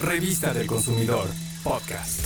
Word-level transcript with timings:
Revista 0.00 0.54
del 0.54 0.66
Consumidor, 0.66 1.28
podcast. 1.62 2.20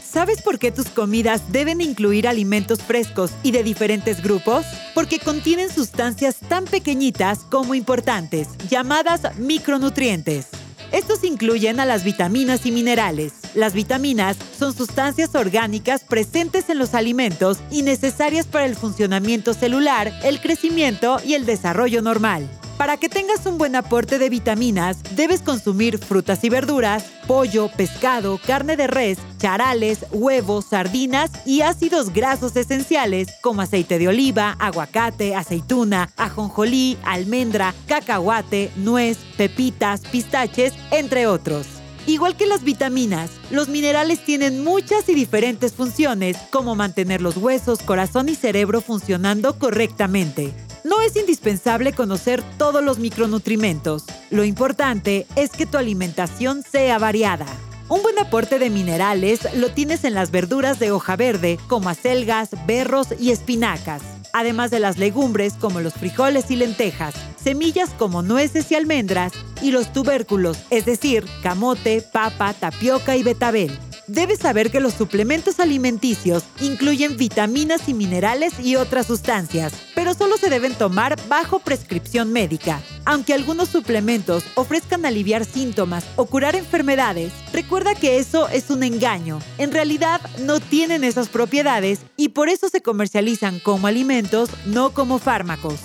¿Sabes 0.00 0.42
por 0.42 0.60
qué 0.60 0.70
tus 0.70 0.86
comidas 0.86 1.50
deben 1.50 1.80
incluir 1.80 2.28
alimentos 2.28 2.80
frescos 2.80 3.32
y 3.42 3.50
de 3.50 3.64
diferentes 3.64 4.22
grupos? 4.22 4.64
Porque 4.94 5.18
contienen 5.18 5.70
sustancias 5.70 6.36
tan 6.48 6.66
pequeñitas 6.66 7.40
como 7.40 7.74
importantes, 7.74 8.46
llamadas 8.70 9.36
micronutrientes. 9.38 10.46
Estos 10.92 11.24
incluyen 11.24 11.80
a 11.80 11.84
las 11.84 12.04
vitaminas 12.04 12.64
y 12.64 12.70
minerales. 12.70 13.32
Las 13.54 13.74
vitaminas 13.74 14.36
son 14.56 14.72
sustancias 14.72 15.34
orgánicas 15.34 16.04
presentes 16.04 16.70
en 16.70 16.78
los 16.78 16.94
alimentos 16.94 17.58
y 17.72 17.82
necesarias 17.82 18.46
para 18.46 18.66
el 18.66 18.76
funcionamiento 18.76 19.52
celular, 19.52 20.12
el 20.22 20.40
crecimiento 20.40 21.18
y 21.24 21.34
el 21.34 21.44
desarrollo 21.44 22.02
normal. 22.02 22.48
Para 22.78 22.96
que 22.96 23.08
tengas 23.08 23.44
un 23.44 23.58
buen 23.58 23.74
aporte 23.74 24.20
de 24.20 24.30
vitaminas, 24.30 24.98
debes 25.16 25.42
consumir 25.42 25.98
frutas 25.98 26.44
y 26.44 26.48
verduras, 26.48 27.06
pollo, 27.26 27.68
pescado, 27.76 28.38
carne 28.46 28.76
de 28.76 28.86
res, 28.86 29.18
charales, 29.38 30.06
huevos, 30.12 30.66
sardinas 30.66 31.32
y 31.44 31.62
ácidos 31.62 32.12
grasos 32.12 32.54
esenciales 32.54 33.26
como 33.42 33.62
aceite 33.62 33.98
de 33.98 34.06
oliva, 34.06 34.56
aguacate, 34.60 35.34
aceituna, 35.34 36.10
ajonjolí, 36.16 36.96
almendra, 37.02 37.74
cacahuate, 37.88 38.70
nuez, 38.76 39.18
pepitas, 39.36 40.02
pistaches, 40.02 40.72
entre 40.92 41.26
otros. 41.26 41.66
Igual 42.06 42.36
que 42.36 42.46
las 42.46 42.62
vitaminas, 42.62 43.32
los 43.50 43.68
minerales 43.68 44.24
tienen 44.24 44.62
muchas 44.62 45.08
y 45.08 45.14
diferentes 45.14 45.72
funciones, 45.72 46.36
como 46.52 46.76
mantener 46.76 47.22
los 47.22 47.36
huesos, 47.36 47.80
corazón 47.80 48.28
y 48.28 48.36
cerebro 48.36 48.80
funcionando 48.80 49.58
correctamente. 49.58 50.54
No 50.84 51.00
es 51.00 51.16
indispensable 51.16 51.92
conocer 51.92 52.42
todos 52.56 52.82
los 52.82 52.98
micronutrimentos. 52.98 54.04
Lo 54.30 54.44
importante 54.44 55.26
es 55.36 55.50
que 55.50 55.66
tu 55.66 55.76
alimentación 55.76 56.62
sea 56.62 56.98
variada. 56.98 57.46
Un 57.88 58.02
buen 58.02 58.18
aporte 58.18 58.58
de 58.58 58.68
minerales 58.68 59.40
lo 59.54 59.70
tienes 59.70 60.04
en 60.04 60.14
las 60.14 60.30
verduras 60.30 60.78
de 60.78 60.90
hoja 60.90 61.16
verde, 61.16 61.58
como 61.68 61.88
acelgas, 61.88 62.50
berros 62.66 63.08
y 63.18 63.30
espinacas, 63.30 64.02
además 64.34 64.70
de 64.70 64.78
las 64.78 64.98
legumbres 64.98 65.54
como 65.54 65.80
los 65.80 65.94
frijoles 65.94 66.50
y 66.50 66.56
lentejas, 66.56 67.14
semillas 67.42 67.88
como 67.98 68.22
nueces 68.22 68.70
y 68.70 68.74
almendras, 68.74 69.32
y 69.62 69.70
los 69.70 69.90
tubérculos, 69.92 70.58
es 70.68 70.84
decir, 70.84 71.24
camote, 71.42 72.02
papa, 72.02 72.52
tapioca 72.52 73.16
y 73.16 73.22
betabel. 73.22 73.78
Debes 74.06 74.38
saber 74.38 74.70
que 74.70 74.80
los 74.80 74.94
suplementos 74.94 75.58
alimenticios 75.58 76.44
incluyen 76.60 77.16
vitaminas 77.16 77.88
y 77.88 77.94
minerales 77.94 78.58
y 78.60 78.76
otras 78.76 79.06
sustancias, 79.06 79.72
pero 80.08 80.16
solo 80.16 80.38
se 80.38 80.48
deben 80.48 80.72
tomar 80.72 81.16
bajo 81.28 81.58
prescripción 81.58 82.32
médica. 82.32 82.80
Aunque 83.04 83.34
algunos 83.34 83.68
suplementos 83.68 84.42
ofrezcan 84.54 85.04
aliviar 85.04 85.44
síntomas 85.44 86.02
o 86.16 86.24
curar 86.24 86.56
enfermedades, 86.56 87.30
recuerda 87.52 87.94
que 87.94 88.16
eso 88.16 88.48
es 88.48 88.70
un 88.70 88.84
engaño. 88.84 89.38
En 89.58 89.70
realidad 89.70 90.22
no 90.38 90.60
tienen 90.60 91.04
esas 91.04 91.28
propiedades 91.28 91.98
y 92.16 92.30
por 92.30 92.48
eso 92.48 92.70
se 92.70 92.80
comercializan 92.80 93.58
como 93.58 93.86
alimentos, 93.86 94.48
no 94.64 94.94
como 94.94 95.18
fármacos. 95.18 95.78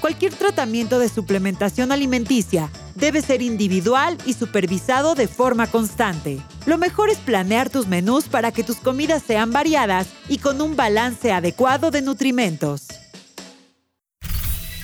Cualquier 0.00 0.34
tratamiento 0.34 1.00
de 1.00 1.08
suplementación 1.08 1.90
alimenticia 1.90 2.70
debe 2.94 3.22
ser 3.22 3.42
individual 3.42 4.16
y 4.24 4.34
supervisado 4.34 5.16
de 5.16 5.26
forma 5.26 5.66
constante. 5.66 6.38
Lo 6.66 6.78
mejor 6.78 7.10
es 7.10 7.18
planear 7.18 7.70
tus 7.70 7.88
menús 7.88 8.26
para 8.26 8.52
que 8.52 8.62
tus 8.62 8.76
comidas 8.76 9.24
sean 9.26 9.50
variadas 9.50 10.06
y 10.28 10.38
con 10.38 10.60
un 10.60 10.76
balance 10.76 11.32
adecuado 11.32 11.90
de 11.90 12.02
nutrimentos. 12.02 12.93